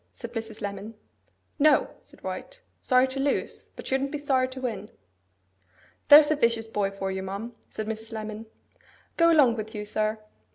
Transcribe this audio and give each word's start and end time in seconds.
said 0.15 0.33
Mrs. 0.33 0.61
Lemon. 0.61 0.95
'No,' 1.59 1.87
said 2.01 2.23
White. 2.23 2.63
'Sorry 2.81 3.07
to 3.09 3.19
lose, 3.19 3.69
but 3.75 3.85
shouldn't 3.85 4.09
be 4.11 4.17
sorry 4.17 4.47
to 4.47 4.59
win.' 4.59 4.89
'There's 6.07 6.31
a 6.31 6.35
vicious 6.35 6.65
boy 6.65 6.89
for 6.89 7.11
you, 7.11 7.21
ma'am,' 7.21 7.53
said 7.69 7.85
Mrs. 7.85 8.11
Lemon. 8.11 8.47
'Go 9.15 9.31
along 9.31 9.57
with 9.57 9.75
you, 9.75 9.85
sir. 9.85 10.17